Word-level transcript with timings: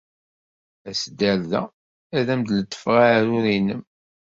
As-d 0.89 1.19
ɣer 1.27 1.39
da. 1.51 1.61
Ad 2.17 2.27
am-letfeɣ 2.33 2.95
aɛrur-nnem. 3.05 3.83